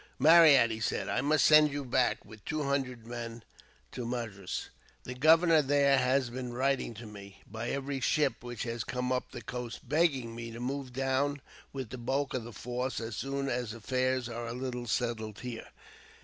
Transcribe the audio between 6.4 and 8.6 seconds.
writing to me, by every ship